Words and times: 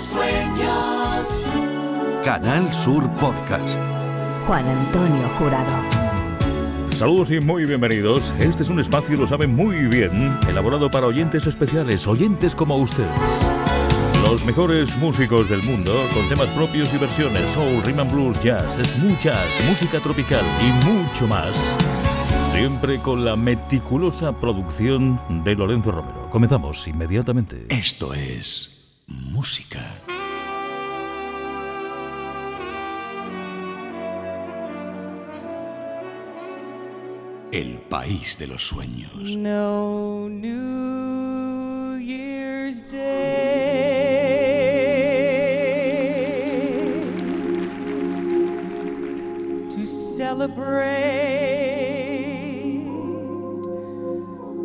sueños. 0.00 1.44
Canal 2.24 2.72
Sur 2.72 3.08
Podcast. 3.14 3.80
Juan 4.46 4.66
Antonio 4.66 5.28
Jurado. 5.38 6.00
Saludos 6.96 7.30
y 7.30 7.40
muy 7.40 7.64
bienvenidos. 7.64 8.34
Este 8.40 8.62
es 8.62 8.70
un 8.70 8.80
espacio, 8.80 9.16
lo 9.16 9.26
saben 9.26 9.54
muy 9.54 9.86
bien, 9.86 10.38
elaborado 10.48 10.90
para 10.90 11.06
oyentes 11.06 11.46
especiales, 11.46 12.06
oyentes 12.06 12.54
como 12.54 12.76
ustedes. 12.76 13.46
Los 14.26 14.44
mejores 14.44 14.96
músicos 14.98 15.48
del 15.48 15.62
mundo, 15.62 15.94
con 16.14 16.28
temas 16.28 16.50
propios 16.50 16.92
y 16.92 16.98
versiones, 16.98 17.48
soul, 17.50 17.82
rhythm 17.84 18.00
and 18.00 18.12
blues, 18.12 18.40
jazz, 18.40 18.74
smooth 18.74 19.18
jazz, 19.20 19.48
música 19.66 19.98
tropical 20.00 20.44
y 20.60 20.86
mucho 20.86 21.26
más. 21.26 21.54
Siempre 22.52 22.98
con 22.98 23.24
la 23.24 23.36
meticulosa 23.36 24.32
producción 24.32 25.18
de 25.42 25.54
Lorenzo 25.54 25.92
Romero. 25.92 26.28
Comenzamos 26.30 26.86
inmediatamente. 26.86 27.66
Esto 27.70 28.12
es 28.12 28.79
música. 29.10 29.80
El 37.52 37.78
país 37.88 38.38
de 38.38 38.46
los 38.46 38.64
sueños. 38.64 39.36
No 39.36 40.28
to 49.68 49.86
celebrate. 49.86 50.44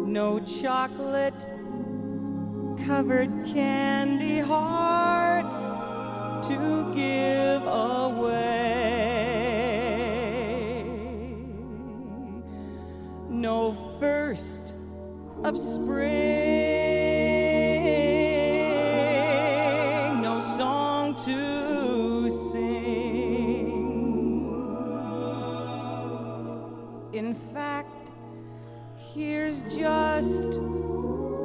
No 0.06 0.40
chocolate 0.40 1.55
covered 2.86 3.32
candy 3.46 4.40
hearts 4.40 5.66
to 6.48 6.94
give 6.94 7.66
away. 7.66 9.02
No 13.28 13.74
first 14.00 14.76
of 15.44 15.58
spring, 15.58 16.12
no 20.22 20.40
song 20.42 21.16
to 21.16 22.30
sing. 22.30 22.86
In 27.14 27.34
fact, 27.34 28.12
here's 29.14 29.64
just 29.64 30.60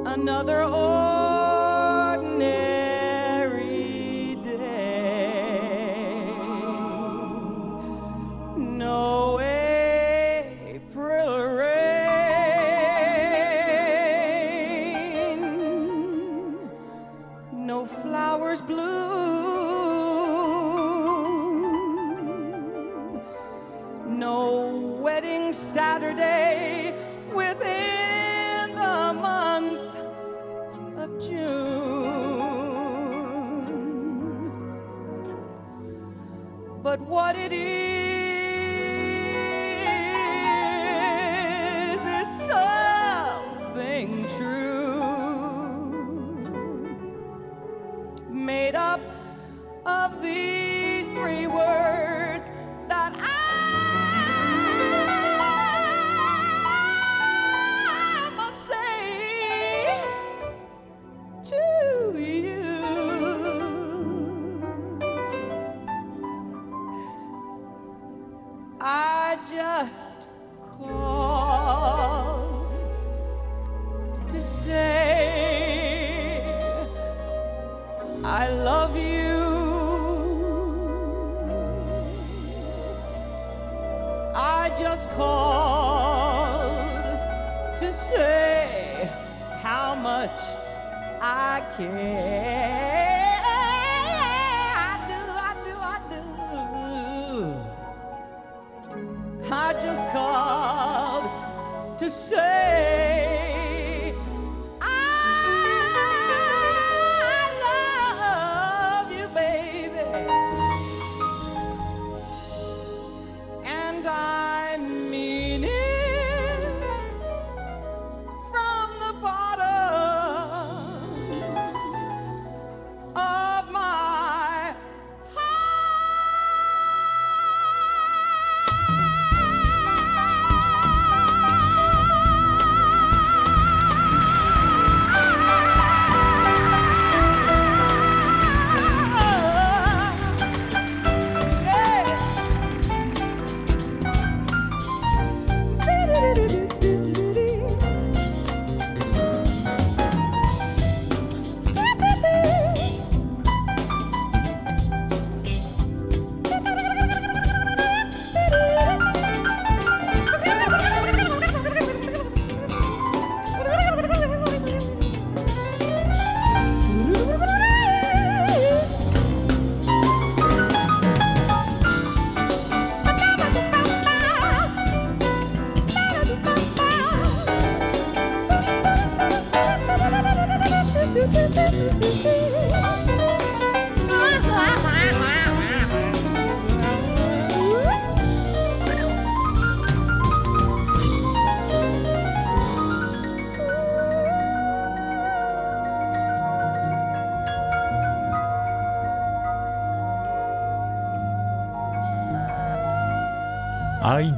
another 0.05 0.63
ordinary 0.65 1.20
no 24.21 24.99
wedding 25.01 25.51
Saturday 25.51 26.93
within 27.33 28.75
the 28.75 29.13
month 29.19 29.95
of 31.03 31.09
June. 31.19 31.41
But 36.83 36.99
what 37.01 37.35
it 37.35 37.51
is 37.51 38.10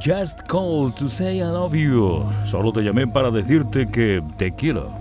just 0.04 0.46
called 0.48 0.94
to 0.96 1.08
say 1.08 1.38
I 1.38 1.44
love 1.44 1.74
you. 1.74 2.22
Solo 2.44 2.72
te 2.72 2.82
llamé 2.82 3.06
para 3.06 3.30
decirte 3.30 3.86
que 3.86 4.22
te 4.36 4.54
quiero. 4.54 4.92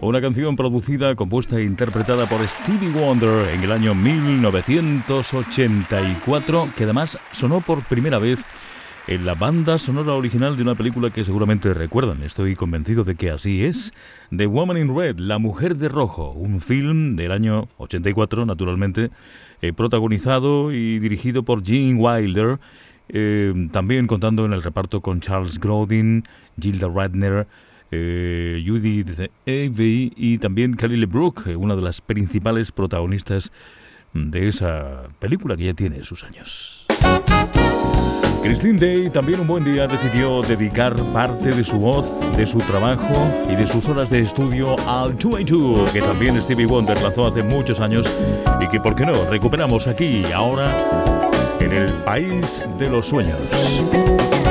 Una 0.00 0.22
canción 0.22 0.56
producida, 0.56 1.14
compuesta 1.14 1.58
e 1.58 1.64
interpretada 1.64 2.24
por 2.26 2.40
Stevie 2.48 2.88
Wonder 2.88 3.50
en 3.54 3.62
el 3.62 3.70
año 3.70 3.94
1984, 3.94 6.70
que 6.74 6.84
además 6.84 7.18
sonó 7.32 7.60
por 7.60 7.82
primera 7.82 8.18
vez 8.18 8.42
en 9.08 9.26
la 9.26 9.34
banda 9.34 9.78
sonora 9.78 10.14
original 10.14 10.56
de 10.56 10.62
una 10.62 10.74
película 10.74 11.10
que 11.10 11.26
seguramente 11.26 11.74
recuerdan, 11.74 12.22
estoy 12.22 12.56
convencido 12.56 13.04
de 13.04 13.14
que 13.14 13.28
así 13.30 13.62
es, 13.64 13.92
The 14.34 14.46
Woman 14.46 14.78
in 14.78 14.96
Red, 14.96 15.18
La 15.18 15.36
Mujer 15.38 15.76
de 15.76 15.88
Rojo, 15.88 16.32
un 16.32 16.62
film 16.62 17.14
del 17.16 17.32
año 17.32 17.68
84, 17.76 18.46
naturalmente, 18.46 19.10
eh, 19.60 19.74
protagonizado 19.74 20.72
y 20.72 20.98
dirigido 20.98 21.42
por 21.42 21.62
Gene 21.64 21.94
Wilder, 21.94 22.58
eh, 23.12 23.52
también 23.70 24.06
contando 24.06 24.44
en 24.44 24.52
el 24.52 24.62
reparto 24.62 25.00
con 25.00 25.20
Charles 25.20 25.60
Grodin, 25.60 26.24
Gilda 26.58 26.88
Radner, 26.88 27.46
eh, 27.90 28.64
Judy 28.66 29.04
Avey 29.46 30.12
y 30.16 30.38
también 30.38 30.74
Kelly 30.74 30.96
LeBrook, 30.96 31.46
una 31.58 31.76
de 31.76 31.82
las 31.82 32.00
principales 32.00 32.72
protagonistas 32.72 33.52
de 34.14 34.48
esa 34.48 35.02
película 35.18 35.56
que 35.56 35.64
ya 35.64 35.74
tiene 35.74 36.02
sus 36.04 36.24
años. 36.24 36.86
Christine 38.42 38.78
Day 38.78 39.10
también 39.10 39.40
un 39.40 39.46
buen 39.46 39.62
día 39.62 39.86
decidió 39.86 40.42
dedicar 40.42 40.96
parte 41.12 41.50
de 41.50 41.62
su 41.62 41.78
voz, 41.78 42.18
de 42.36 42.44
su 42.44 42.58
trabajo 42.58 43.14
y 43.48 43.54
de 43.54 43.66
sus 43.66 43.88
horas 43.88 44.10
de 44.10 44.20
estudio 44.20 44.74
al 44.88 45.16
2 45.16 45.92
que 45.92 46.00
también 46.00 46.42
Stevie 46.42 46.66
Wonder 46.66 47.00
lanzó 47.00 47.28
hace 47.28 47.42
muchos 47.42 47.78
años 47.78 48.12
y 48.60 48.68
que, 48.68 48.80
¿por 48.80 48.96
qué 48.96 49.06
no?, 49.06 49.12
recuperamos 49.30 49.86
aquí 49.86 50.24
ahora 50.32 51.31
el 51.72 51.90
país 52.04 52.68
de 52.76 52.90
los 52.90 53.06
sueños. 53.06 54.41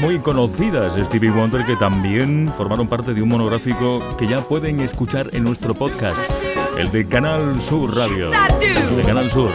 Muy 0.00 0.18
conocidas 0.18 0.96
Stevie 1.06 1.30
Wonder 1.30 1.64
que 1.64 1.76
también 1.76 2.52
formaron 2.56 2.88
parte 2.88 3.14
de 3.14 3.22
un 3.22 3.28
monográfico 3.28 4.02
que 4.16 4.26
ya 4.26 4.40
pueden 4.40 4.80
escuchar 4.80 5.30
en 5.32 5.44
nuestro 5.44 5.74
podcast, 5.74 6.28
el 6.78 6.90
de 6.90 7.06
Canal 7.06 7.60
Sur 7.60 7.94
Radio. 7.94 8.30
De 8.96 9.02
Canal 9.04 9.30
Sur. 9.30 9.50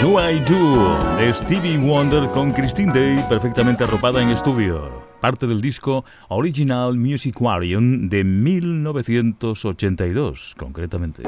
Do 0.00 0.18
I 0.20 0.40
Do 0.40 1.16
de 1.16 1.32
Stevie 1.32 1.78
Wonder 1.78 2.28
con 2.30 2.50
Christine 2.52 2.92
Day 2.92 3.24
perfectamente 3.28 3.84
arropada 3.84 4.20
en 4.22 4.30
estudio. 4.30 5.04
Parte 5.20 5.46
del 5.46 5.60
disco 5.60 6.04
Original 6.28 6.96
Musicarium 6.96 8.08
de 8.08 8.24
1982, 8.24 10.56
concretamente. 10.56 11.22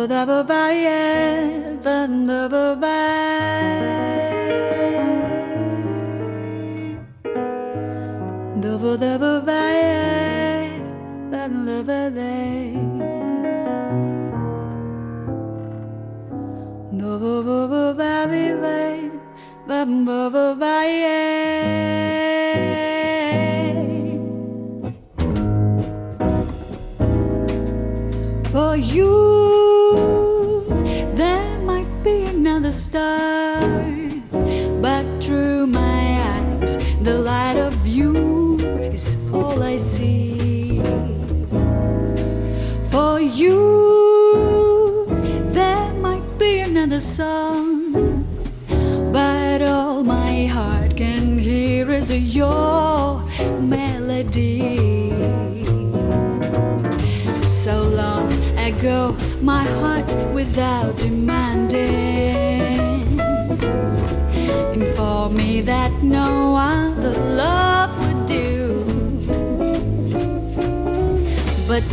Toda 0.00 0.24
babaye, 0.24 1.76
van 1.84 2.24
babaye. 2.24 3.90
Dovo 8.62 8.96
da 8.96 9.18
babaye, 9.18 10.70
van 11.30 11.66
babaye. 11.66 12.72
Dovo 16.96 17.42
babaye, 17.44 19.10
van 19.68 20.06
babaye. 20.06 21.60
for 28.50 28.74
you 28.74 29.29
stars. 32.80 33.29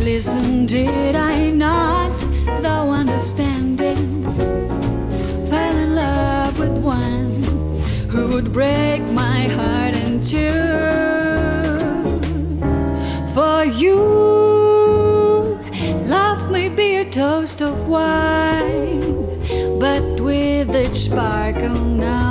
Listen, 0.00 0.66
did 0.66 1.14
I 1.14 1.50
not, 1.50 2.16
though 2.62 2.90
understanding, 2.90 4.24
fell 5.46 5.76
in 5.76 5.94
love 5.94 6.58
with 6.58 6.76
one 6.78 7.42
who 8.08 8.28
would 8.28 8.52
break 8.52 9.02
my 9.12 9.48
heart 9.48 9.96
in 9.96 10.20
two? 10.20 10.50
For 13.34 13.64
you, 13.64 15.60
love 16.06 16.50
may 16.50 16.68
be 16.68 16.96
a 16.96 17.10
toast 17.10 17.62
of 17.62 17.88
wine, 17.88 19.00
but 19.78 20.20
with 20.20 20.74
each 20.74 20.96
sparkle 21.08 21.80
now 21.84 22.27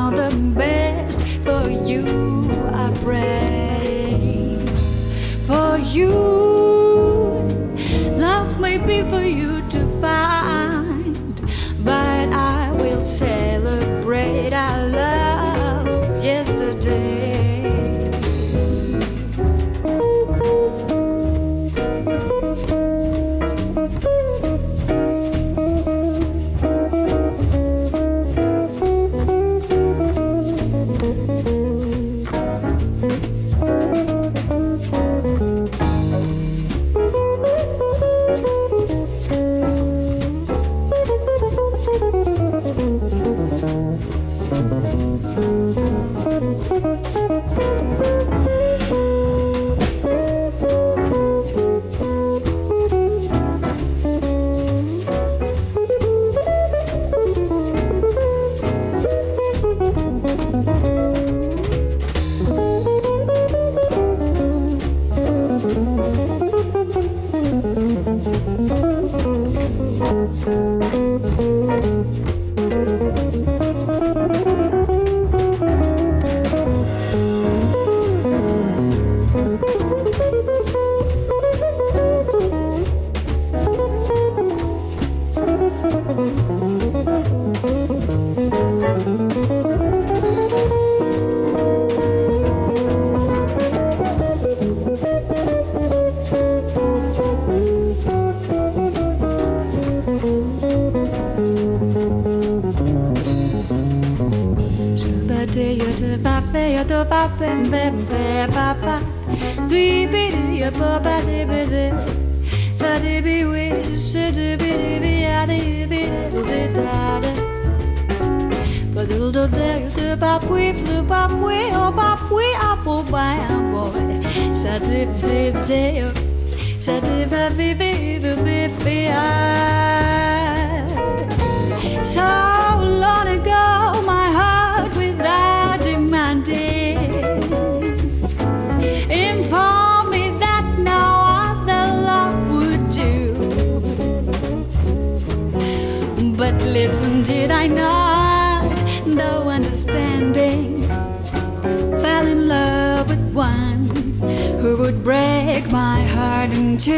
break 155.07 155.71
my 155.71 156.01
heart 156.15 156.51
in 156.51 156.77
two? 156.77 156.91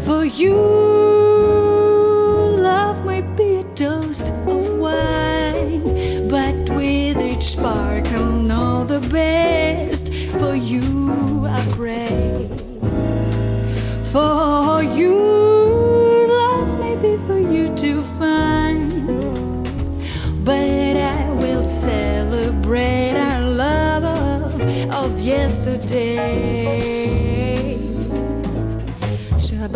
For 0.00 0.24
you, 0.24 0.56
love 2.70 3.04
may 3.04 3.20
be 3.20 3.56
a 3.56 3.64
toast 3.74 4.32
of 4.46 4.72
wine, 4.78 5.82
but 6.28 6.56
with 6.70 7.18
each 7.20 7.44
sparkle, 7.56 8.32
know 8.50 8.84
the 8.84 9.00
best. 9.10 10.14
For 10.40 10.54
you, 10.54 11.46
I 11.46 11.60
pray. 11.76 12.48
for 14.12 14.61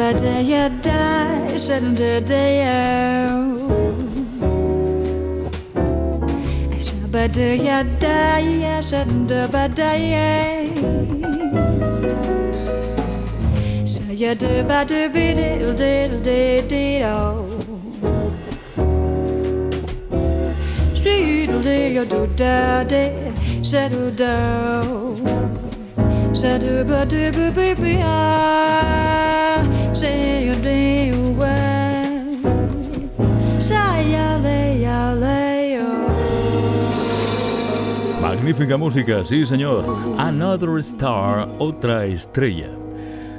Shadadaya 0.07 0.71
die, 0.83 1.59
Shadadaya. 1.59 2.79
Shabadaya 6.87 7.79
die, 7.99 8.79
Shadadabadaya. 8.89 10.29
Shayadabadabidil 13.83 15.75
dil 15.77 16.13
dil 16.23 16.63
dil. 16.71 17.05
Shidil 20.95 22.07
do 22.09 22.23
da 22.37 22.85
de, 22.85 23.33
Shadadao. 23.61 25.19
Shadabadababibi. 26.31 27.97
Magnífica 38.47 38.77
música, 38.77 39.25
sí 39.25 39.45
señor. 39.45 39.85
Another 40.19 40.79
Star, 40.79 41.49
otra 41.59 42.07
estrella. 42.07 42.71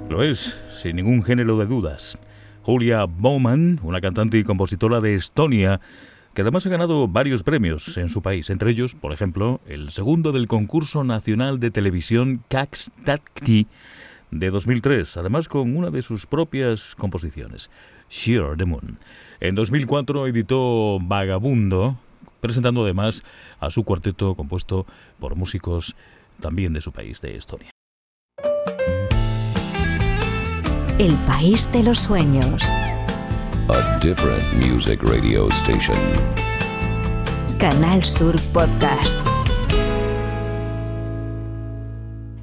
Lo 0.10 0.22
es, 0.22 0.60
sin 0.82 0.98
ningún 0.98 1.24
género 1.24 1.58
de 1.58 1.66
dudas. 1.66 2.18
Julia 2.64 3.06
Bowman, 3.06 3.80
una 3.84 4.02
cantante 4.02 4.38
y 4.38 4.44
compositora 4.44 5.00
de 5.00 5.14
Estonia, 5.14 5.80
que 6.34 6.42
además 6.42 6.66
ha 6.66 6.70
ganado 6.72 7.08
varios 7.08 7.44
premios 7.44 7.98
en 7.98 8.10
su 8.10 8.22
país, 8.22 8.50
entre 8.50 8.72
ellos, 8.72 8.96
por 8.96 9.14
ejemplo, 9.14 9.62
el 9.66 9.92
segundo 9.92 10.34
del 10.34 10.50
concurso 10.50 11.06
nacional 11.06 11.62
de 11.62 11.72
televisión 11.72 12.44
Kakstati 12.50 13.66
de 14.32 14.50
2003, 14.50 15.16
además 15.16 15.48
con 15.48 15.78
una 15.78 15.90
de 15.90 16.02
sus 16.02 16.26
propias 16.26 16.96
composiciones, 16.96 17.72
Sheer 18.10 18.58
the 18.58 18.66
Moon. 18.66 18.98
En 19.40 19.56
2004 19.56 20.28
editó 20.28 21.00
Vagabundo, 21.02 21.98
presentando 22.42 22.84
además 22.84 23.24
a 23.60 23.70
su 23.70 23.84
cuarteto 23.84 24.36
compuesto 24.36 24.86
por 25.20 25.36
músicos 25.36 25.96
también 26.40 26.74
de 26.74 26.82
su 26.82 26.92
país, 26.92 27.22
de 27.22 27.38
Estonia. 27.38 27.70
El 31.00 31.14
país 31.26 31.72
de 31.72 31.84
los 31.84 32.00
sueños. 32.00 32.64
A 33.70 34.00
different 34.02 34.54
music 34.54 35.04
radio 35.04 35.48
station. 35.50 35.98
Canal 37.60 38.04
Sur 38.04 38.40
Podcast. 38.54 39.18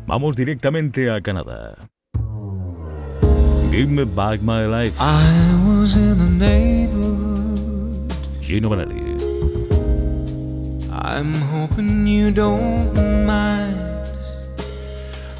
Vamos 0.07 0.37
directamente 0.37 1.11
a 1.11 1.21
Canadá. 1.21 1.89
Give 3.71 3.89
me 3.89 4.05
back 4.05 4.41
my 4.43 4.67
life. 4.67 4.95
I 5.01 5.59
was 5.67 5.97
in 5.97 6.19
the 6.19 6.47
neighborhood. 6.47 8.13
Gino 8.41 8.69
Vanelli. 8.69 9.04
I'm 11.03 11.35
hoping 11.35 12.07
you 12.07 12.31
don't 12.31 12.95
mind 13.27 14.07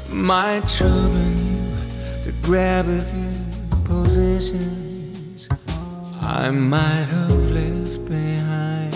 my 0.09 0.61
troubling 0.67 1.37
you 1.37 2.23
to 2.23 2.33
grab 2.41 2.85
a 2.87 3.01
few 3.01 3.77
positions 3.85 5.47
I 6.21 6.51
might 6.51 7.07
have 7.09 7.51
left 7.51 8.05
behind. 8.05 8.93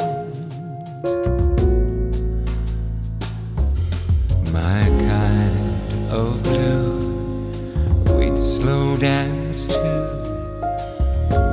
My 4.52 4.84
kind 5.08 6.12
of 6.12 6.44
blue, 6.44 8.18
we'd 8.18 8.38
slow 8.38 8.98
dance 8.98 9.68
to 9.68 9.82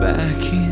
back 0.00 0.52
in 0.52 0.65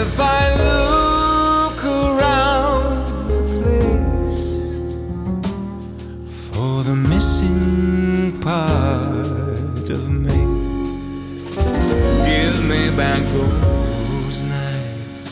if 0.00 0.20
I 0.20 0.54
look 0.64 1.84
around 1.84 3.26
the 3.26 3.40
place 3.58 4.40
for 6.50 6.84
the 6.84 6.94
missing 6.94 8.40
part 8.40 9.90
of 9.90 10.08
me? 10.08 10.38
Give 12.30 12.56
me 12.64 12.82
back 12.96 13.22
those 13.32 14.44
nights. 14.44 15.24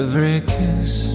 Every 0.00 0.42
kiss, 0.42 1.05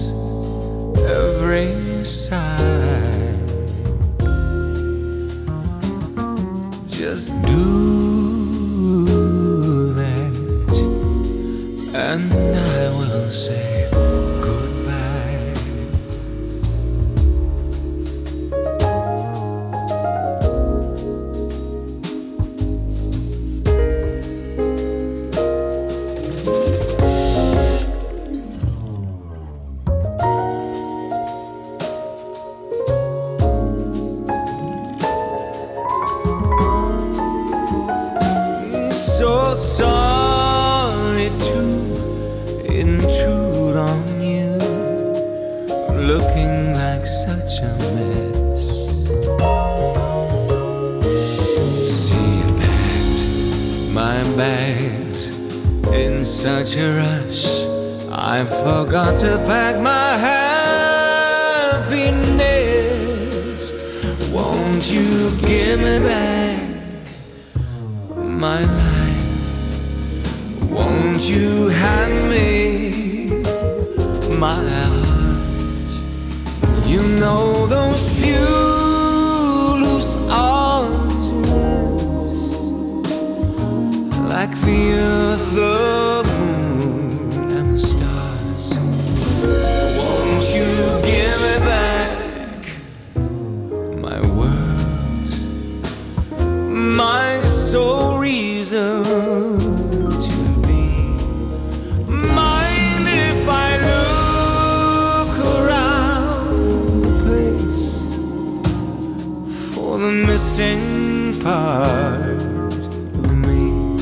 missing 110.12 111.40
part 111.42 112.20
of 112.20 113.32
me. 113.32 113.96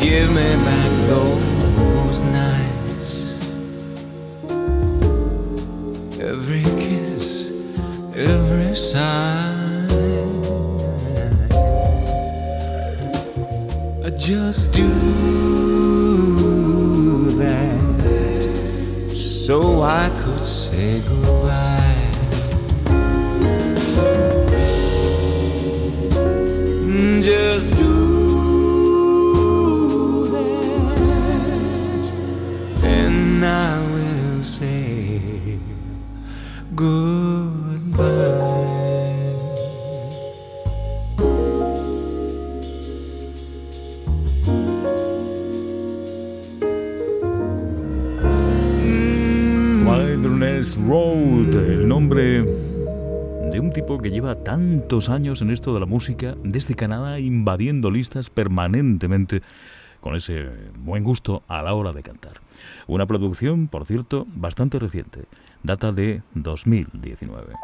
Give 0.00 0.28
me 0.30 0.48
back 0.66 0.90
those 1.08 2.22
nights. 2.22 3.34
Every 6.20 6.62
kiss, 6.62 7.50
every 8.14 8.74
sigh. 8.76 9.86
I 14.04 14.10
just 14.10 14.72
do 14.72 14.88
that 17.36 17.80
so 19.14 19.82
I 19.82 20.08
could 20.22 20.40
say 20.40 21.00
tantos 54.44 55.08
años 55.08 55.42
en 55.42 55.50
esto 55.50 55.74
de 55.74 55.80
la 55.80 55.86
música, 55.86 56.34
desde 56.42 56.74
Canadá 56.74 57.18
invadiendo 57.18 57.90
listas 57.90 58.30
permanentemente 58.30 59.42
con 60.00 60.16
ese 60.16 60.48
buen 60.78 61.04
gusto 61.04 61.42
a 61.46 61.62
la 61.62 61.74
hora 61.74 61.92
de 61.92 62.02
cantar. 62.02 62.40
Una 62.86 63.06
producción, 63.06 63.68
por 63.68 63.86
cierto, 63.86 64.26
bastante 64.34 64.78
reciente, 64.78 65.26
data 65.62 65.92
de 65.92 66.22
2019. 66.34 67.54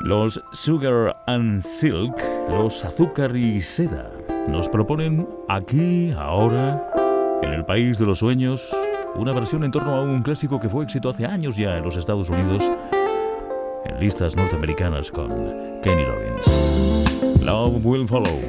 Los 0.00 0.40
Sugar 0.52 1.16
and 1.26 1.60
Silk, 1.60 2.16
los 2.50 2.84
azúcar 2.84 3.36
y 3.36 3.60
seda, 3.60 4.10
nos 4.48 4.68
proponen 4.68 5.26
aquí, 5.48 6.12
ahora, 6.12 6.90
en 7.42 7.52
el 7.52 7.64
país 7.64 7.98
de 7.98 8.06
los 8.06 8.18
sueños, 8.18 8.68
una 9.14 9.32
versión 9.32 9.64
en 9.64 9.70
torno 9.70 9.94
a 9.94 10.02
un 10.02 10.22
clásico 10.22 10.60
que 10.60 10.68
fue 10.68 10.84
éxito 10.84 11.08
hace 11.08 11.24
años 11.24 11.56
ya 11.56 11.78
en 11.78 11.84
los 11.84 11.96
Estados 11.96 12.28
Unidos 12.28 12.70
en 13.88 14.00
listas 14.00 14.36
norteamericanas 14.36 15.10
con 15.10 15.28
Kenny 15.82 16.02
Loggins. 16.02 17.42
Love 17.42 17.84
Will 17.84 18.06
Follow. 18.06 18.40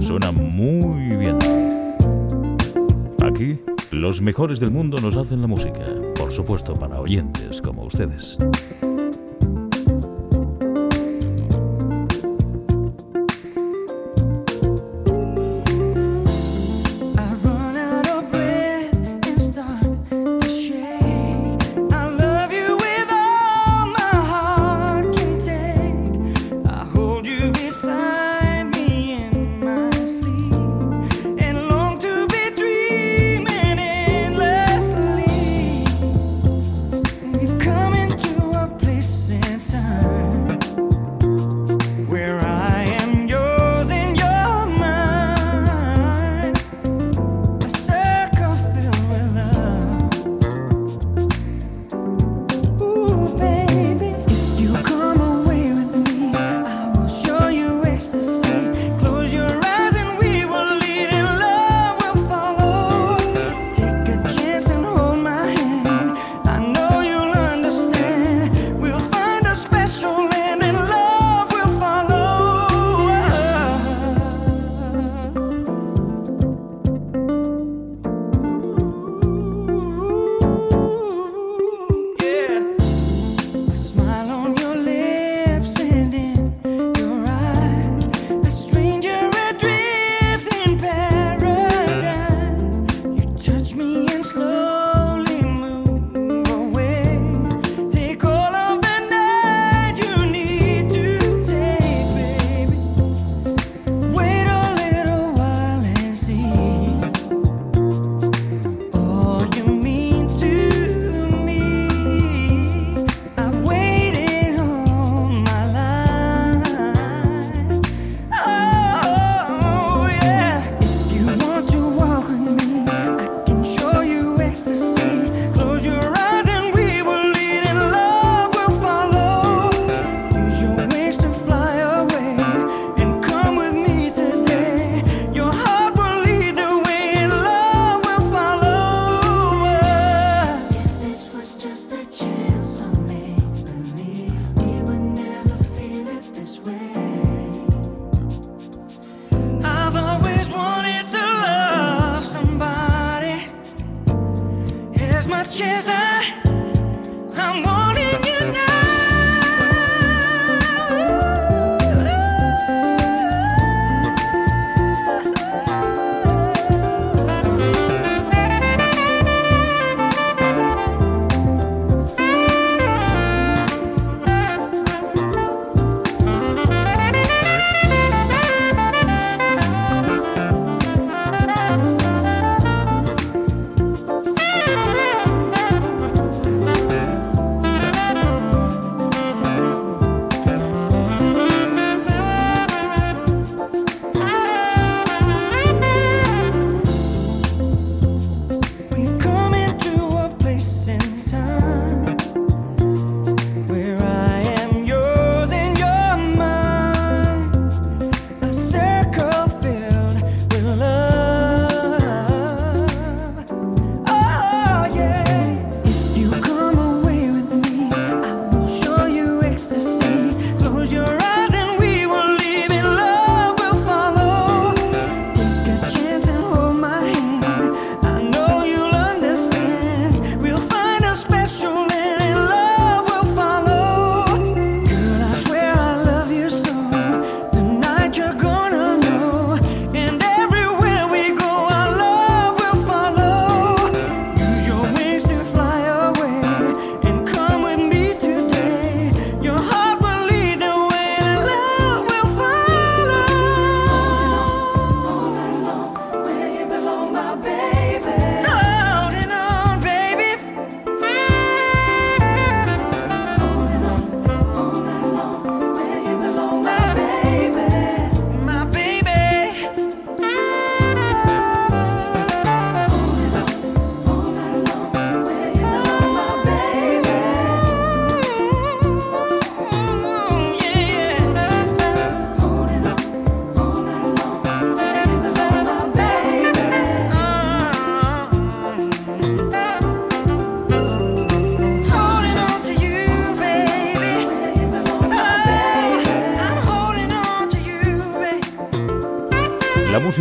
Suena 0.00 0.32
muy 0.32 1.16
bien. 1.16 1.38
Aquí, 3.22 3.58
los 3.90 4.20
mejores 4.20 4.60
del 4.60 4.70
mundo 4.70 4.98
nos 5.00 5.16
hacen 5.16 5.40
la 5.40 5.46
música, 5.46 5.84
por 6.16 6.32
supuesto 6.32 6.74
para 6.74 7.00
oyentes 7.00 7.60
como 7.62 7.84
ustedes. 7.84 8.38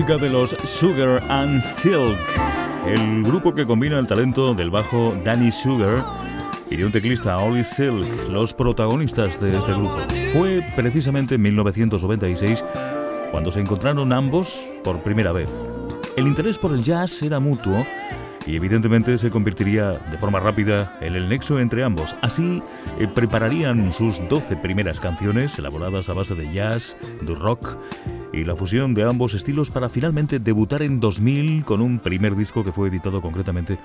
De 0.04 0.30
los 0.30 0.50
Sugar 0.66 1.24
and 1.30 1.62
Silk, 1.62 2.20
el 2.86 3.24
grupo 3.24 3.54
que 3.54 3.66
combina 3.66 3.98
el 3.98 4.06
talento 4.06 4.54
del 4.54 4.70
bajo 4.70 5.16
Danny 5.24 5.50
Sugar 5.50 6.04
y 6.70 6.76
de 6.76 6.86
un 6.86 6.92
teclista 6.92 7.38
Ollie 7.38 7.64
Silk, 7.64 8.06
los 8.30 8.54
protagonistas 8.54 9.40
de 9.40 9.58
este 9.58 9.72
grupo. 9.72 9.98
Fue 10.34 10.62
precisamente 10.76 11.36
en 11.36 11.44
1996 11.44 12.62
cuando 13.32 13.50
se 13.50 13.62
encontraron 13.62 14.12
ambos 14.12 14.62
por 14.84 15.00
primera 15.00 15.32
vez. 15.32 15.48
El 16.18 16.28
interés 16.28 16.58
por 16.58 16.74
el 16.74 16.84
jazz 16.84 17.22
era 17.22 17.40
mutuo 17.40 17.86
y 18.46 18.58
evidentemente 18.58 19.18
se 19.18 19.30
convertiría 19.30 19.92
de 19.92 20.18
forma 20.18 20.42
rápida 20.42 20.98
en 21.00 21.16
el 21.16 21.30
nexo 21.30 21.60
entre 21.60 21.82
ambos. 21.82 22.14
Así 22.22 22.62
eh, 23.00 23.08
prepararían 23.08 23.94
sus 23.94 24.28
12 24.28 24.58
primeras 24.58 25.00
canciones 25.00 25.58
elaboradas 25.58 26.10
a 26.10 26.14
base 26.14 26.36
de 26.36 26.52
jazz, 26.52 26.98
de 27.22 27.36
rock 27.36 27.78
y 28.34 28.44
la 28.44 28.56
fusión 28.56 28.94
de 28.94 29.04
ambos 29.04 29.36
estilos 29.36 29.72
para 29.72 29.88
finalmente 29.88 30.40
debutar 30.40 30.82
en 30.82 31.00
2000 31.00 31.64
con 31.64 31.82
un 31.82 32.00
primer 32.00 32.36
disco 32.36 32.66
que 32.66 32.72
fue 32.72 32.90
editado 32.90 33.22
concretamente 33.22 33.78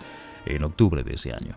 en 0.47 0.65
octubre 0.65 1.05
de 1.05 1.15
ese 1.15 1.33
año. 1.33 1.55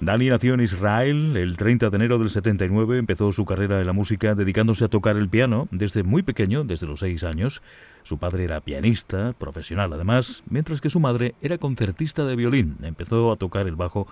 Dani 0.00 0.28
nació 0.28 0.54
en 0.54 0.60
Israel 0.60 1.36
el 1.36 1.56
30 1.56 1.90
de 1.90 1.96
enero 1.96 2.18
del 2.18 2.30
79, 2.30 2.98
empezó 2.98 3.32
su 3.32 3.44
carrera 3.44 3.80
en 3.80 3.86
la 3.86 3.92
música 3.92 4.36
dedicándose 4.36 4.84
a 4.84 4.88
tocar 4.88 5.16
el 5.16 5.28
piano 5.28 5.66
desde 5.72 6.04
muy 6.04 6.22
pequeño, 6.22 6.62
desde 6.62 6.86
los 6.86 7.00
6 7.00 7.24
años. 7.24 7.62
Su 8.04 8.18
padre 8.18 8.44
era 8.44 8.60
pianista, 8.60 9.32
profesional 9.32 9.92
además, 9.92 10.44
mientras 10.48 10.80
que 10.80 10.90
su 10.90 11.00
madre 11.00 11.34
era 11.42 11.58
concertista 11.58 12.24
de 12.24 12.36
violín. 12.36 12.76
Empezó 12.82 13.32
a 13.32 13.36
tocar 13.36 13.66
el 13.66 13.74
bajo 13.74 14.06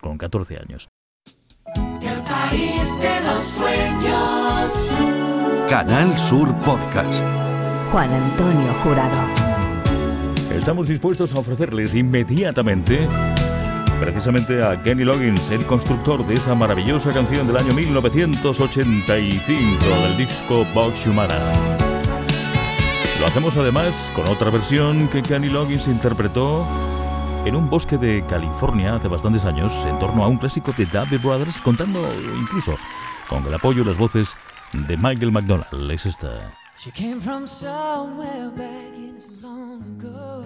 con 0.00 0.18
14 0.18 0.58
años. 0.58 0.88
El 1.76 2.22
país 2.22 3.00
de 3.00 3.20
los 3.20 3.44
sueños. 3.44 4.90
Canal 5.70 6.18
Sur 6.18 6.52
Podcast. 6.60 7.47
Juan 7.92 8.12
Antonio 8.12 8.72
Jurado. 8.82 9.16
Estamos 10.54 10.88
dispuestos 10.88 11.32
a 11.32 11.38
ofrecerles 11.38 11.94
inmediatamente 11.94 13.08
precisamente 13.98 14.62
a 14.62 14.80
Kenny 14.82 15.04
Loggins, 15.04 15.50
el 15.50 15.64
constructor 15.66 16.26
de 16.26 16.34
esa 16.34 16.54
maravillosa 16.54 17.12
canción 17.12 17.46
del 17.46 17.56
año 17.56 17.74
1985 17.74 19.84
del 19.84 20.16
disco 20.16 20.64
Vox 20.72 21.06
Humana. 21.06 21.34
Lo 23.20 23.26
hacemos 23.26 23.56
además 23.56 24.12
con 24.14 24.26
otra 24.28 24.50
versión 24.50 25.08
que 25.08 25.22
Kenny 25.22 25.48
Loggins 25.48 25.88
interpretó 25.88 26.64
en 27.44 27.56
un 27.56 27.68
bosque 27.68 27.98
de 27.98 28.24
California 28.28 28.94
hace 28.94 29.08
bastantes 29.08 29.44
años 29.44 29.72
en 29.86 29.98
torno 29.98 30.22
a 30.22 30.28
un 30.28 30.38
clásico 30.38 30.72
de 30.76 30.86
Doobie 30.86 31.18
Brothers, 31.18 31.60
contando 31.60 32.08
incluso 32.38 32.76
con 33.28 33.44
el 33.46 33.54
apoyo 33.54 33.82
y 33.82 33.84
las 33.84 33.98
voces 33.98 34.36
de 34.72 34.96
Michael 34.96 35.32
McDonald. 35.32 35.90
Es 35.90 36.06
esta. 36.06 36.57
She 36.78 36.92
came 36.92 37.20
from 37.20 37.48
somewhere 37.48 38.50
back 38.50 38.94
in 38.94 39.20
long 39.42 39.82
ago. 39.98 40.44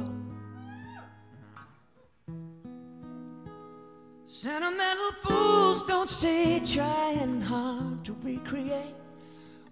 Sentimental 4.25 5.12
fools 5.25 5.85
don't 5.85 6.09
say 6.09 6.61
trying 6.61 7.42
hard 7.42 8.03
to 8.07 8.16
recreate 8.23 8.95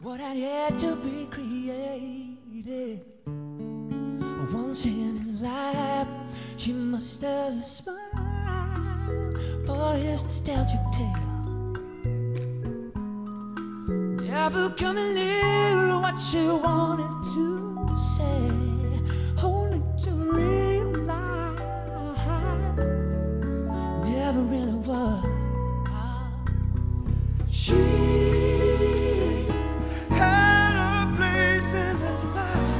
what 0.02 0.20
had 0.20 0.36
yet 0.36 0.78
to 0.80 0.96
be 0.96 1.26
created. 1.30 3.06
Once 4.52 4.84
in 4.84 5.38
a 5.40 5.42
life, 5.42 6.08
she 6.58 6.74
must 6.74 7.22
have 7.22 7.64
smiled 7.64 9.38
for 9.64 9.94
his 9.94 10.22
nostalgic 10.22 10.80
tale. 10.92 11.29
Never 14.30 14.70
coming 14.70 15.14
near 15.14 15.98
what 15.98 16.16
she 16.20 16.38
wanted 16.38 17.32
to 17.34 17.96
say, 17.96 18.48
only 19.42 19.82
to 20.04 20.10
realize 20.10 21.58
never 24.04 24.42
really 24.42 24.78
was. 24.86 25.24
She 27.50 27.74
had 30.10 30.74
a 30.78 31.12
place 31.16 31.72
in 31.72 31.96
his 31.98 32.22
life. 32.36 32.70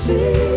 See 0.00 0.49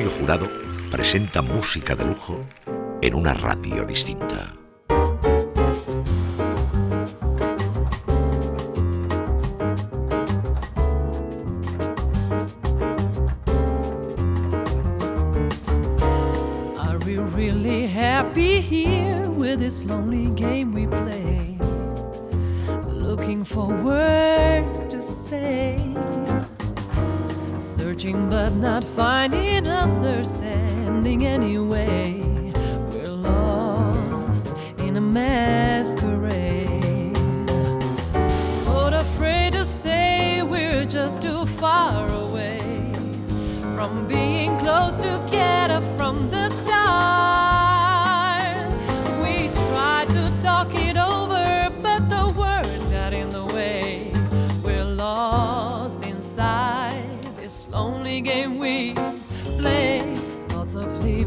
Antonio 0.00 0.18
Jurado 0.18 0.48
presenta 0.90 1.42
música 1.42 1.94
de 1.94 2.06
lujo 2.06 2.46
en 3.02 3.14
una 3.14 3.34
radio 3.34 3.84
distinta. 3.84 4.59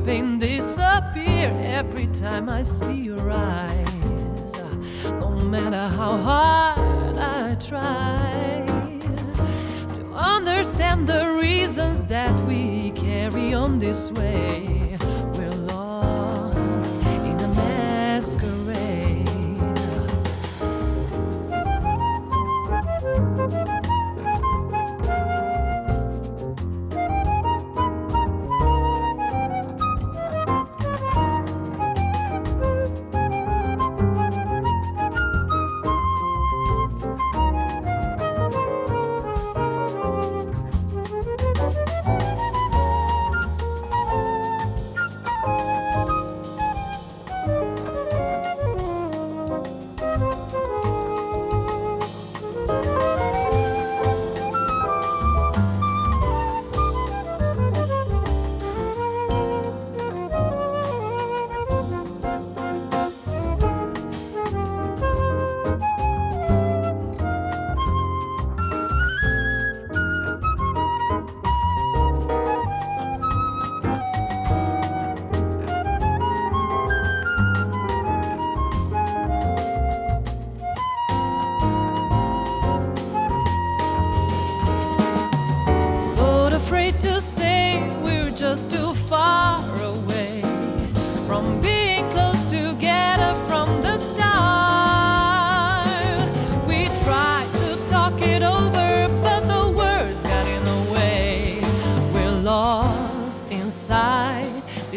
Of 0.03 0.07
leaving 0.07 0.39
disappear 0.39 1.51
every 1.63 2.07
time 2.07 2.49
I 2.49 2.63
see 2.63 2.93
your 2.93 3.31
eyes. 3.31 4.53
No 5.19 5.31
matter 5.31 5.87
how 5.95 6.17
hard 6.17 7.17
I 7.17 7.55
try 7.55 8.65
to 9.93 10.13
understand 10.13 11.07
the 11.07 11.39
reasons 11.41 12.05
that 12.05 12.31
we 12.47 12.91
carry 12.91 13.53
on 13.53 13.79
this 13.79 14.11
way. 14.11 14.82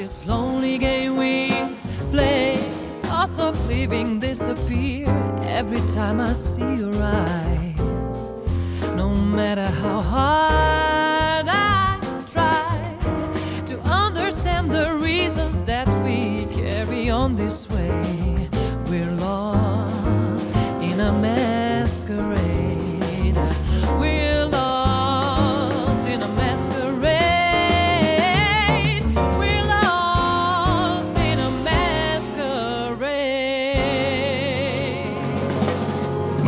This 0.07 0.25
lonely 0.29 0.79
game 0.79 1.17
we 1.17 1.51
play. 2.13 2.57
Thoughts 3.03 3.41
of 3.41 3.55
leaving 3.67 4.21
disappear 4.21 5.09
every 5.43 5.83
time 5.95 6.21
I 6.21 6.33
see 6.33 6.75
your 6.83 6.95
eyes. 6.95 8.21
No 8.95 9.09
matter 9.17 9.66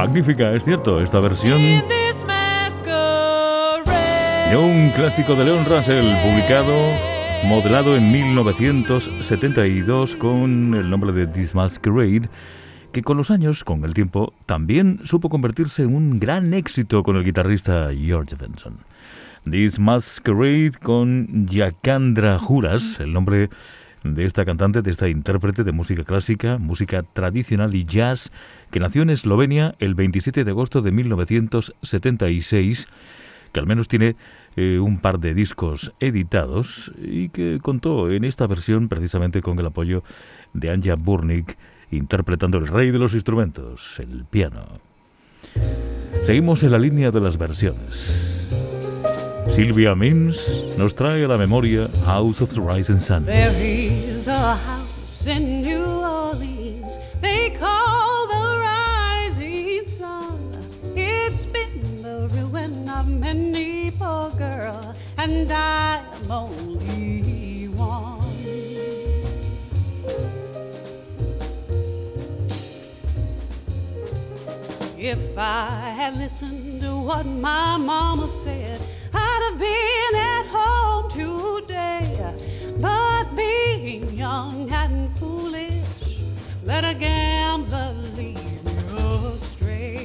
Magnífica, 0.09 0.55
es 0.55 0.65
cierto, 0.65 1.03
esta 1.03 1.21
versión 1.21 1.61
de 1.61 1.83
un 4.57 4.91
clásico 4.97 5.35
de 5.35 5.45
Leon 5.45 5.67
Russell, 5.67 6.07
publicado, 6.23 6.73
modelado 7.45 7.95
en 7.95 8.11
1972 8.11 10.17
con 10.17 10.75
el 10.75 10.89
nombre 10.89 11.13
de 11.13 11.27
This 11.27 11.55
Masquerade, 11.55 12.31
que 12.91 13.03
con 13.03 13.19
los 13.19 13.31
años, 13.31 13.65
con 13.65 13.85
el 13.85 13.93
tiempo, 13.93 14.33
también 14.47 15.01
supo 15.05 15.29
convertirse 15.29 15.83
en 15.83 15.95
un 15.95 16.19
gran 16.19 16.55
éxito 16.55 17.03
con 17.03 17.17
el 17.17 17.25
guitarrista 17.25 17.91
George 17.95 18.35
Benson. 18.35 18.79
This 19.45 19.79
Masquerade 19.79 20.73
con 20.83 21.47
Yakandra 21.47 22.39
Juras, 22.39 22.99
el 22.99 23.13
nombre 23.13 23.51
de 24.05 24.25
esta 24.25 24.45
cantante, 24.45 24.83
de 24.83 24.91
esta 24.91 25.09
intérprete 25.09 25.65
de 25.65 25.73
música 25.73 26.05
clásica, 26.05 26.59
música 26.59 27.03
tradicional 27.03 27.75
y 27.75 27.85
jazz, 27.85 28.31
que 28.71 28.81
nació 28.81 29.03
en 29.03 29.11
Eslovenia 29.11 29.75
el 29.79 29.95
27 29.95 30.45
de 30.45 30.51
agosto 30.51 30.83
de 30.83 30.93
1976, 30.93 32.87
que 33.53 33.61
al 33.61 33.67
menos 33.67 33.89
tiene 33.89 34.17
eh, 34.57 34.79
un 34.79 34.99
par 34.99 35.19
de 35.21 35.35
discos 35.35 35.93
editados 36.01 36.93
y 37.01 37.29
que 37.31 37.59
contó 37.63 38.11
en 38.11 38.25
esta 38.25 38.47
versión 38.47 38.89
precisamente 38.89 39.41
con 39.41 39.59
el 39.59 39.67
apoyo 39.67 40.03
de 40.53 40.71
Anja 40.71 40.95
Burnik, 40.97 41.57
interpretando 41.91 42.59
el 42.59 42.67
rey 42.67 42.91
de 42.91 42.99
los 42.99 43.15
instrumentos, 43.15 43.99
el 44.01 44.25
piano. 44.25 44.67
Seguimos 46.27 46.63
en 46.63 46.73
la 46.73 46.79
línea 46.79 47.11
de 47.11 47.21
las 47.21 47.39
versiones. 47.39 48.47
Silvia 49.49 49.95
Mims 49.95 50.65
nos 50.77 50.95
trae 50.95 51.25
a 51.25 51.29
la 51.29 51.39
memoria 51.39 51.89
House 52.05 52.43
of 52.43 52.53
the 52.55 52.61
Rising 52.61 53.01
Sun. 53.01 53.25
There 54.19 54.35
is 54.35 54.41
a 54.41 54.57
house 54.57 55.27
in 55.29 55.62
New 55.62 55.85
Orleans 55.85 56.99
they 57.21 57.51
call 57.51 58.27
the 58.27 58.59
Rising 58.59 59.85
Sun. 59.85 60.59
It's 60.97 61.45
been 61.45 62.03
the 62.03 62.27
ruin 62.35 62.89
of 62.89 63.07
many 63.09 63.93
poor 63.93 64.31
girl, 64.31 64.97
and 65.16 65.53
I 65.53 66.03
am 66.16 66.31
only 66.33 67.69
one. 67.69 68.35
If 74.99 75.39
I 75.39 75.71
had 75.97 76.19
listened 76.19 76.81
to 76.81 76.99
what 76.99 77.25
my 77.25 77.77
mama 77.77 78.29
said, 78.43 78.81
I'd 79.14 79.49
have 79.49 79.61
been 79.61 80.21
at 80.21 80.47
home 80.47 81.09
today. 81.09 81.78
Let 86.81 86.95
a 86.95 86.99
gambler 86.99 87.93
lead 88.14 88.64
me 88.64 88.76
astray. 89.35 89.97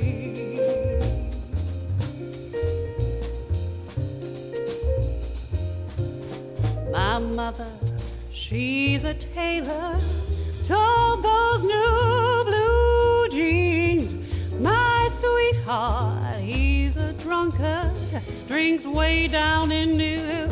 My 6.92 7.20
mother, 7.20 7.72
she's 8.32 9.04
a 9.04 9.14
tailor. 9.14 10.00
So 10.54 11.20
those 11.22 11.64
new 11.64 12.44
blue 12.44 13.30
jeans, 13.30 14.12
my 14.60 15.12
sweetheart, 15.14 16.38
he's 16.38 16.98
a 16.98 17.14
drunkard, 17.14 17.92
drinks 18.48 18.88
way 18.88 19.28
down 19.28 19.72
in 19.72 19.92
New 19.92 20.48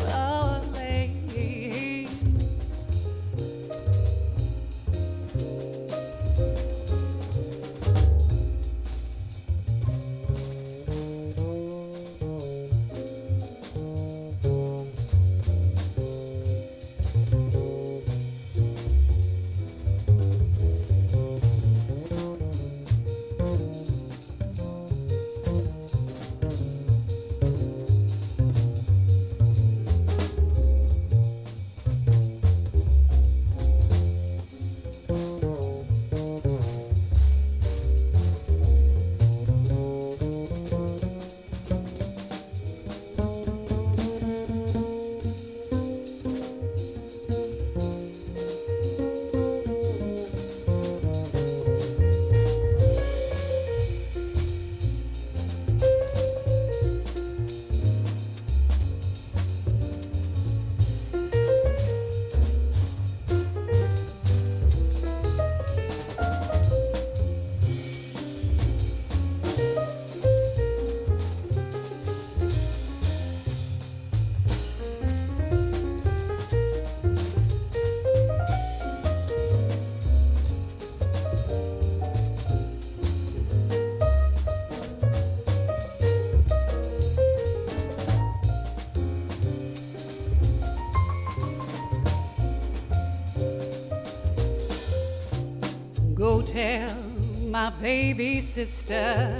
baby 97.81 98.39
sister, 98.41 99.35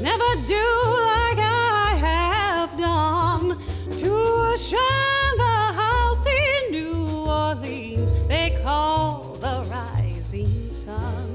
never 0.00 0.34
do 0.48 0.66
like 1.06 1.38
I 1.38 1.94
have 2.00 2.76
done 2.76 3.56
to 3.96 4.56
shine 4.58 5.36
the 5.36 5.58
house 5.78 6.26
in 6.26 6.72
New 6.72 7.28
Orleans. 7.28 8.10
They 8.26 8.58
call 8.64 9.36
the 9.40 9.64
rising 9.70 10.72
sun. 10.72 11.28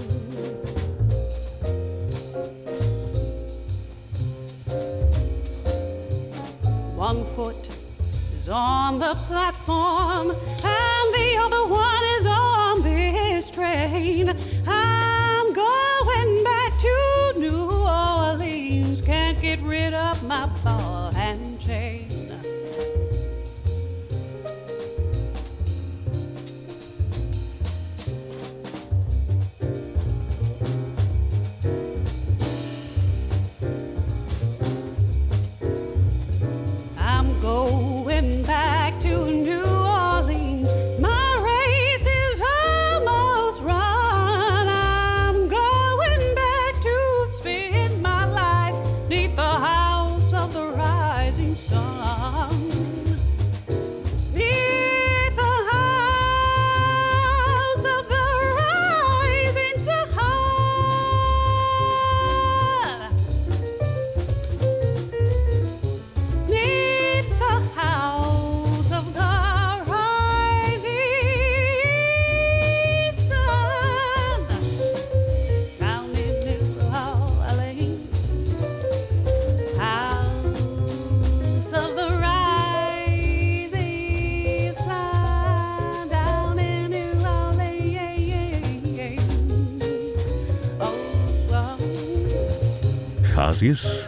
One 6.98 7.24
foot 7.24 7.70
is 8.38 8.50
on 8.50 9.00
the 9.00 9.16
platform, 9.28 9.55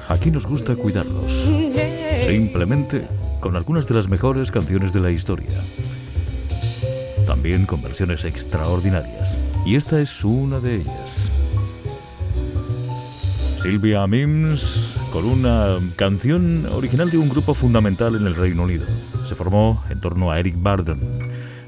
Aquí 0.08 0.30
nos 0.30 0.46
gusta 0.46 0.76
cuidarlos. 0.76 1.32
Simplemente 2.28 3.08
con 3.40 3.56
algunas 3.56 3.88
de 3.88 3.96
las 3.96 4.08
mejores 4.08 4.52
canciones 4.52 4.94
de 4.94 5.00
la 5.00 5.10
historia. 5.10 5.50
También 7.26 7.66
con 7.66 7.82
versiones 7.82 8.24
extraordinarias. 8.26 9.38
Y 9.66 9.76
esta 9.76 10.00
es 10.00 10.24
una 10.24 10.60
de 10.60 10.76
ellas. 10.76 11.32
Sylvia 13.60 14.06
Mims 14.06 14.96
con 15.12 15.26
una 15.26 15.80
canción 15.96 16.68
original 16.68 17.10
de 17.10 17.18
un 17.18 17.30
grupo 17.30 17.56
fundamental 17.56 18.16
en 18.16 18.28
el 18.28 18.36
Reino 18.36 18.64
Unido. 18.64 18.86
Se 19.28 19.34
formó 19.34 19.84
en 19.90 20.00
torno 20.00 20.30
a 20.30 20.40
Eric 20.40 20.56
Burdon, 20.56 21.02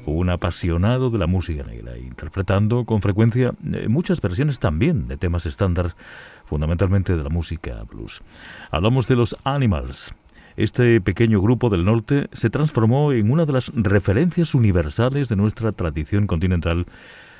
un 0.06 0.30
apasionado 0.30 1.10
de 1.10 1.18
la 1.18 1.26
música 1.26 1.64
negra, 1.64 1.98
interpretando 1.98 2.84
con 2.84 3.02
frecuencia 3.02 3.52
eh, 3.72 3.88
muchas 3.88 4.20
versiones 4.20 4.60
también 4.60 5.08
de 5.08 5.16
temas 5.16 5.46
estándar, 5.46 5.94
fundamentalmente 6.50 7.16
de 7.16 7.22
la 7.22 7.30
música 7.30 7.84
blues. 7.88 8.20
Hablamos 8.72 9.06
de 9.06 9.14
los 9.14 9.36
Animals. 9.44 10.12
Este 10.56 11.00
pequeño 11.00 11.40
grupo 11.40 11.70
del 11.70 11.84
norte 11.84 12.28
se 12.32 12.50
transformó 12.50 13.12
en 13.12 13.30
una 13.30 13.46
de 13.46 13.52
las 13.52 13.70
referencias 13.72 14.56
universales 14.56 15.28
de 15.28 15.36
nuestra 15.36 15.70
tradición 15.70 16.26
continental 16.26 16.86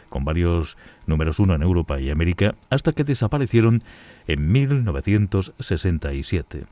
con 0.08 0.24
varios 0.24 0.78
números 1.06 1.40
uno 1.40 1.56
en 1.56 1.62
Europa 1.62 2.00
y 2.00 2.10
América, 2.10 2.54
hasta 2.70 2.92
que 2.92 3.02
desaparecieron 3.02 3.82
en 4.28 4.52
1967. 4.52 6.66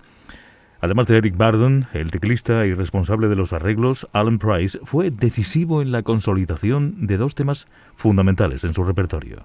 Además 0.81 1.09
de 1.09 1.17
Eric 1.17 1.37
Burdon, 1.37 1.89
el 1.93 2.13
teclista 2.13 2.65
y 2.67 2.73
responsable 2.73 3.27
de 3.27 3.35
los 3.35 3.53
arreglos, 3.53 4.07
Alan 4.13 4.39
Price, 4.39 4.79
fue 4.85 5.11
decisivo 5.11 5.83
en 5.83 5.91
la 5.91 6.05
consolidación 6.05 7.09
de 7.09 7.17
dos 7.17 7.35
temas 7.35 7.67
fundamentales 7.97 8.63
en 8.63 8.75
su 8.75 8.85
repertorio. 8.85 9.43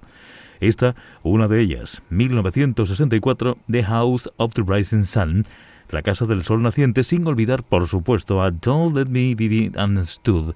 Esta, 0.60 0.94
una 1.22 1.48
de 1.48 1.60
ellas, 1.60 2.02
1964, 2.10 3.58
The 3.70 3.82
House 3.84 4.30
of 4.36 4.54
the 4.54 4.62
Rising 4.66 5.02
Sun, 5.02 5.44
La 5.90 6.02
Casa 6.02 6.26
del 6.26 6.44
Sol 6.44 6.62
Naciente, 6.62 7.02
sin 7.02 7.26
olvidar, 7.26 7.62
por 7.62 7.86
supuesto, 7.86 8.42
a 8.42 8.50
Don't 8.50 8.96
Let 8.96 9.06
Me 9.06 9.34
Be 9.34 9.72
Understood, 9.78 10.54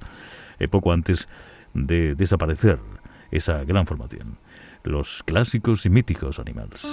eh, 0.58 0.68
poco 0.68 0.92
antes 0.92 1.28
de 1.74 2.14
desaparecer 2.14 2.78
esa 3.30 3.64
gran 3.64 3.86
formación. 3.86 4.38
Los 4.84 5.22
clásicos 5.24 5.84
y 5.86 5.90
míticos 5.90 6.38
animales. 6.38 6.86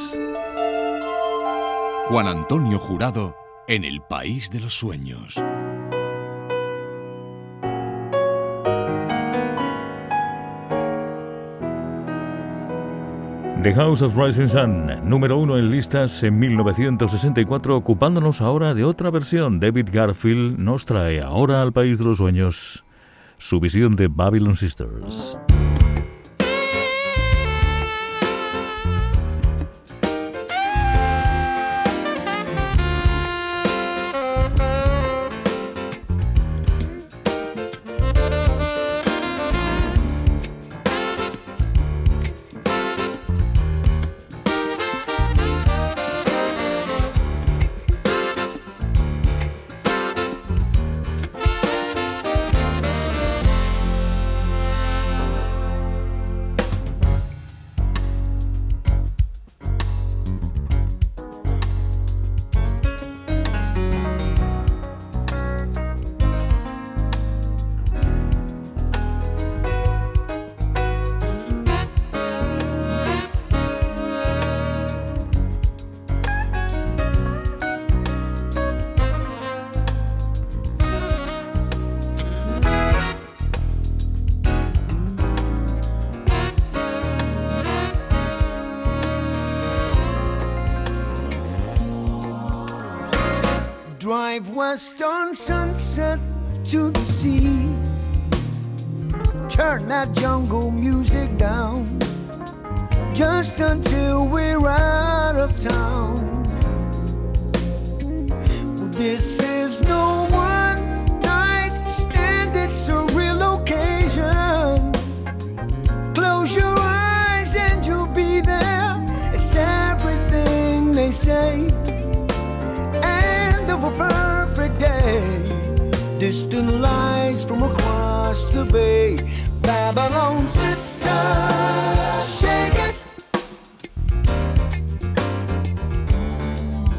Juan 2.05 2.27
Antonio 2.27 2.77
Jurado 2.77 3.35
en 3.67 3.83
el 3.83 4.01
País 4.01 4.49
de 4.51 4.59
los 4.59 4.77
Sueños. 4.77 5.41
The 13.65 13.73
House 13.73 14.03
of 14.03 14.15
Rising 14.15 14.47
Sun, 14.47 15.09
número 15.09 15.39
uno 15.39 15.57
en 15.57 15.71
listas 15.71 16.21
en 16.21 16.37
1964, 16.37 17.75
ocupándonos 17.75 18.39
ahora 18.39 18.75
de 18.75 18.83
otra 18.83 19.09
versión. 19.09 19.59
David 19.59 19.89
Garfield 19.91 20.59
nos 20.59 20.85
trae 20.85 21.19
ahora 21.19 21.63
al 21.63 21.73
País 21.73 21.97
de 21.97 22.05
los 22.05 22.17
Sueños 22.17 22.85
su 23.39 23.59
visión 23.59 23.95
de 23.95 24.07
Babylon 24.07 24.55
Sisters. 24.55 25.39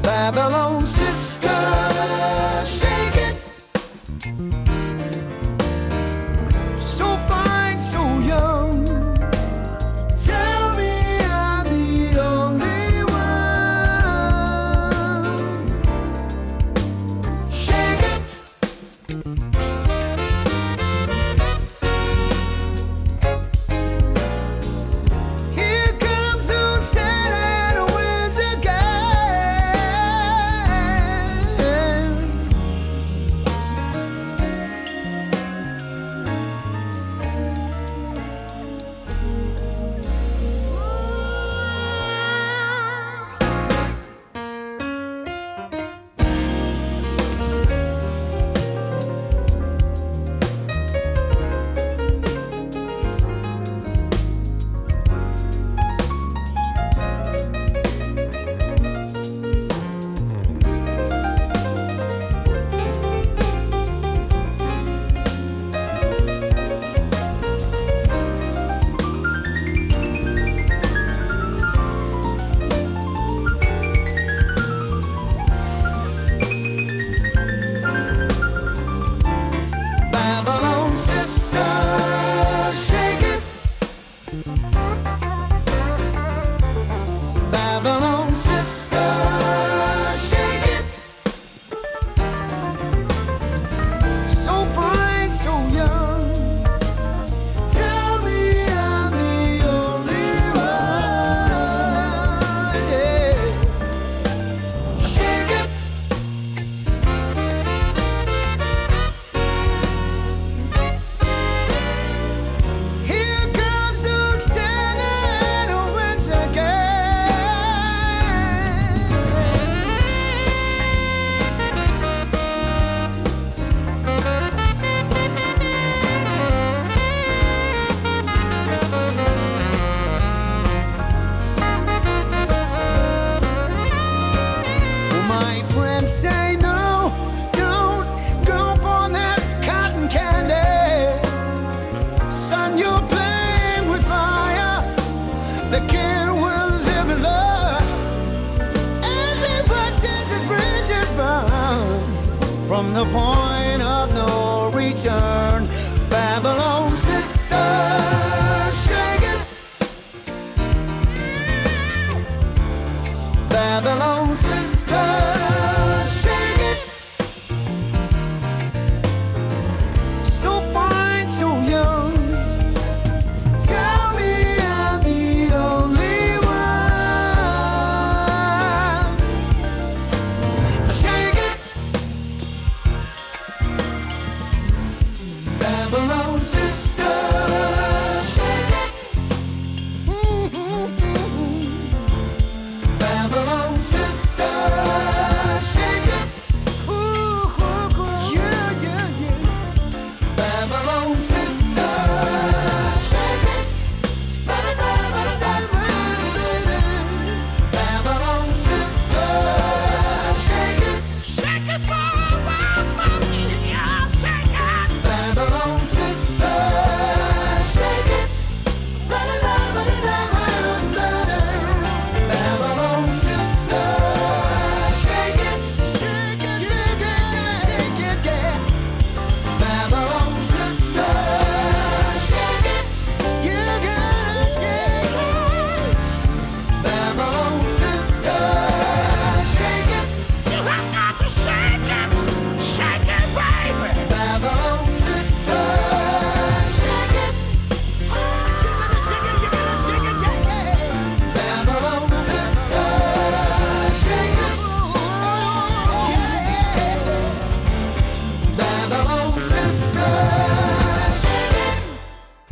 Babylon. 0.03 0.86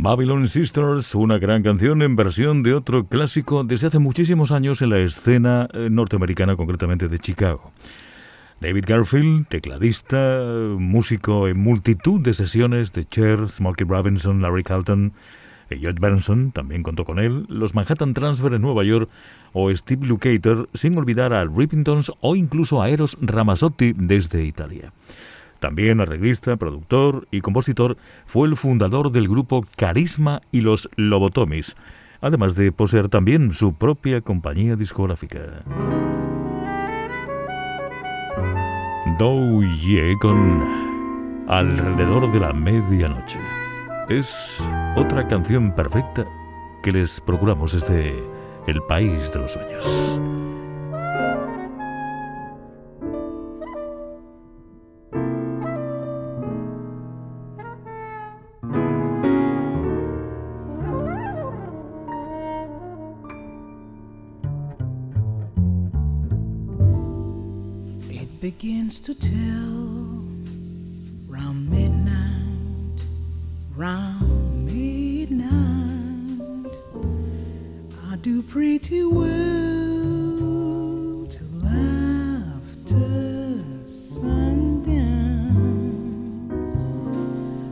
Babylon 0.04 0.46
Sisters, 0.48 1.14
una 1.14 1.38
gran 1.38 1.62
canción 1.62 2.02
en 2.02 2.14
versión 2.14 2.62
de 2.62 2.74
otro 2.74 3.06
clásico 3.06 3.64
desde 3.64 3.86
hace 3.86 3.98
muchísimos 3.98 4.52
años 4.52 4.82
en 4.82 4.90
la 4.90 4.98
escena 4.98 5.66
eh, 5.72 5.88
norteamericana, 5.90 6.56
concretamente 6.56 7.08
de 7.08 7.18
Chicago. 7.18 7.72
David 8.60 8.84
Garfield, 8.86 9.48
tecladista, 9.48 10.42
músico 10.78 11.48
en 11.48 11.58
multitud 11.58 12.20
de 12.20 12.34
sesiones 12.34 12.92
de 12.92 13.06
Cher, 13.06 13.48
Smokey 13.48 13.86
Robinson, 13.86 14.42
Larry 14.42 14.62
Carlton, 14.62 15.14
y 15.70 15.76
George 15.78 15.98
Benson 15.98 16.52
también 16.52 16.82
contó 16.82 17.06
con 17.06 17.18
él, 17.18 17.46
los 17.48 17.74
Manhattan 17.74 18.12
Transfer 18.12 18.52
en 18.52 18.60
Nueva 18.60 18.84
York 18.84 19.08
o 19.54 19.74
Steve 19.74 20.06
Lukather, 20.06 20.68
sin 20.74 20.98
olvidar 20.98 21.32
a 21.32 21.46
Rippingtons 21.46 22.12
o 22.20 22.36
incluso 22.36 22.82
a 22.82 22.90
Eros 22.90 23.16
Ramazzotti 23.22 23.94
desde 23.96 24.44
Italia. 24.44 24.92
También 25.64 25.98
arreglista, 25.98 26.58
productor 26.58 27.26
y 27.30 27.40
compositor, 27.40 27.96
fue 28.26 28.46
el 28.48 28.54
fundador 28.58 29.10
del 29.10 29.26
grupo 29.26 29.64
Carisma 29.78 30.42
y 30.52 30.60
los 30.60 30.90
Lobotomis, 30.96 31.74
además 32.20 32.54
de 32.54 32.70
poseer 32.70 33.08
también 33.08 33.50
su 33.50 33.72
propia 33.72 34.20
compañía 34.20 34.76
discográfica. 34.76 35.40
Dou 39.18 39.62
Ye 39.62 40.14
con 40.20 40.62
Alrededor 41.48 42.30
de 42.30 42.40
la 42.40 42.52
Medianoche. 42.52 43.38
Es 44.10 44.62
otra 44.96 45.26
canción 45.26 45.74
perfecta 45.74 46.26
que 46.82 46.92
les 46.92 47.22
procuramos 47.22 47.72
desde 47.72 48.22
el 48.66 48.82
país 48.82 49.32
de 49.32 49.38
los 49.38 49.52
sueños. 49.52 50.43
Begins 68.52 69.00
to 69.00 69.14
tell 69.14 70.20
round 71.26 71.70
midnight, 71.70 73.00
round 73.74 74.66
midnight. 74.66 76.42
I 78.06 78.16
do 78.16 78.42
pretty 78.42 79.02
well 79.02 79.32
till 81.30 81.66
after 81.66 83.64
sundown. 83.88 85.40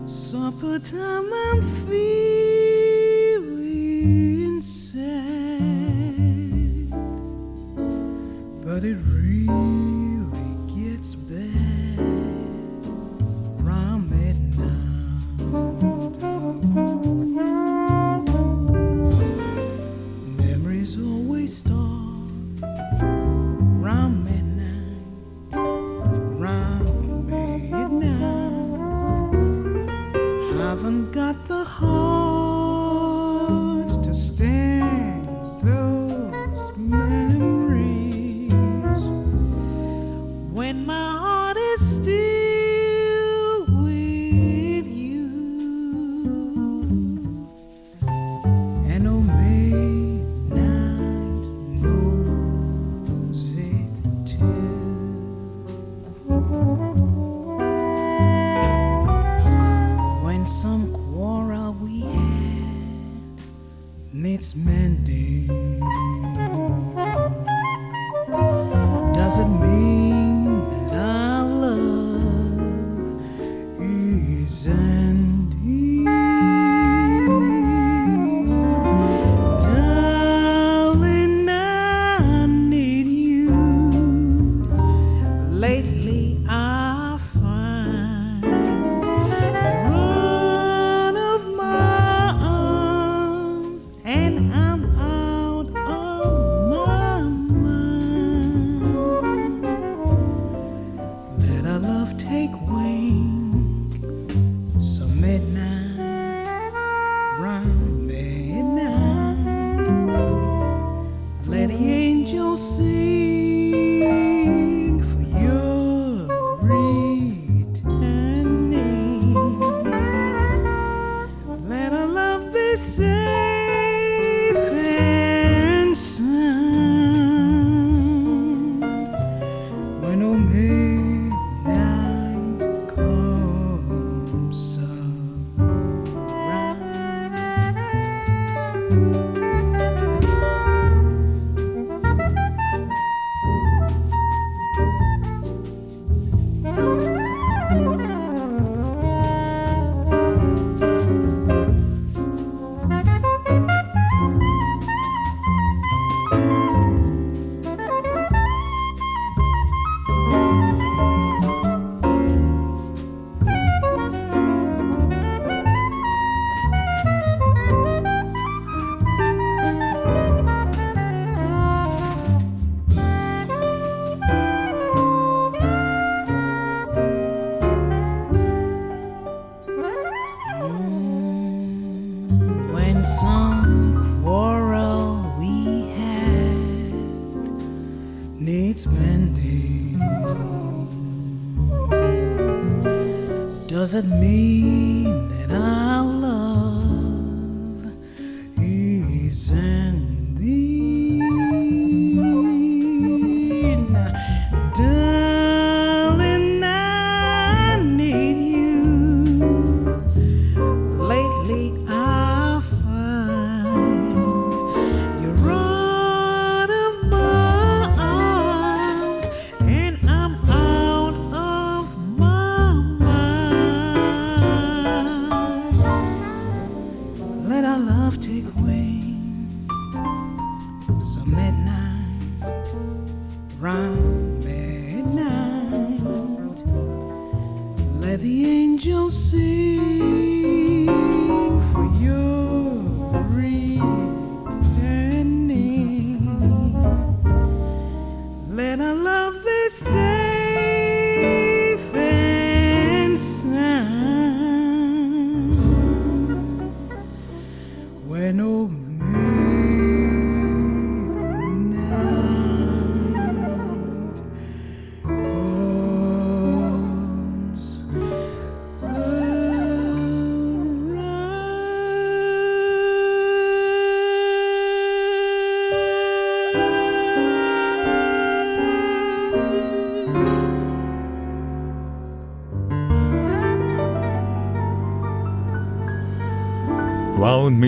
Supper 0.06 0.78
time, 0.78 1.30
I'm 1.34 1.62
feeling 1.86 2.62
sad, 4.62 5.02
but 8.64 8.84
it 8.84 8.96
really 9.04 9.91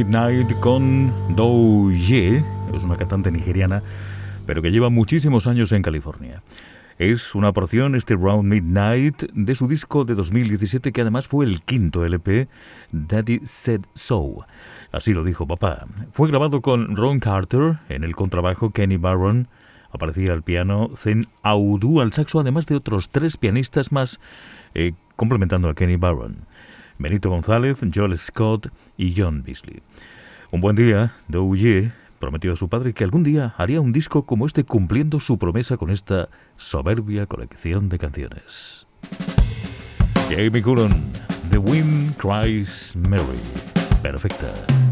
Midnight 0.04 0.52
con 0.60 1.10
Do 1.34 1.90
Ye, 1.90 2.44
es 2.74 2.84
una 2.84 2.96
cantante 2.96 3.30
nigeriana, 3.30 3.82
pero 4.44 4.60
que 4.60 4.70
lleva 4.70 4.90
muchísimos 4.90 5.46
años 5.46 5.72
en 5.72 5.80
California. 5.80 6.42
Es 6.98 7.34
una 7.34 7.54
porción, 7.54 7.94
este 7.94 8.14
Round 8.14 8.44
Midnight, 8.44 9.22
de 9.32 9.54
su 9.54 9.66
disco 9.66 10.04
de 10.04 10.14
2017, 10.14 10.92
que 10.92 11.00
además 11.00 11.26
fue 11.26 11.46
el 11.46 11.62
quinto 11.62 12.04
LP, 12.04 12.48
Daddy 12.92 13.40
Said 13.46 13.80
So. 13.94 14.44
Así 14.92 15.14
lo 15.14 15.24
dijo 15.24 15.46
papá. 15.46 15.86
Fue 16.12 16.28
grabado 16.28 16.60
con 16.60 16.96
Ron 16.96 17.18
Carter 17.18 17.78
en 17.88 18.04
el 18.04 18.14
contrabajo, 18.14 18.72
Kenny 18.72 18.98
Barron, 18.98 19.48
aparecía 19.90 20.34
al 20.34 20.42
piano, 20.42 20.90
Zen 20.96 21.28
Audu 21.42 22.02
al 22.02 22.12
saxo, 22.12 22.40
además 22.40 22.66
de 22.66 22.76
otros 22.76 23.08
tres 23.08 23.38
pianistas 23.38 23.90
más, 23.90 24.20
eh, 24.74 24.92
complementando 25.16 25.70
a 25.70 25.74
Kenny 25.74 25.96
Barron. 25.96 26.46
Benito 26.98 27.30
González, 27.30 27.78
Joel 27.94 28.16
Scott 28.16 28.68
y 28.96 29.14
John 29.16 29.42
Beasley. 29.42 29.82
Un 30.50 30.60
buen 30.60 30.76
día, 30.76 31.14
Douye 31.28 31.92
prometió 32.18 32.52
a 32.52 32.56
su 32.56 32.68
padre 32.68 32.94
que 32.94 33.04
algún 33.04 33.22
día 33.22 33.54
haría 33.58 33.80
un 33.80 33.92
disco 33.92 34.24
como 34.24 34.46
este 34.46 34.64
cumpliendo 34.64 35.20
su 35.20 35.38
promesa 35.38 35.76
con 35.76 35.90
esta 35.90 36.28
soberbia 36.56 37.26
colección 37.26 37.88
de 37.88 37.98
canciones. 37.98 38.86
Jamie 40.30 40.62
Cullum, 40.62 40.92
The 41.50 41.58
Wind 41.58 42.16
Cries 42.16 42.96
Mary. 42.96 43.40
Perfecta. 44.02 44.83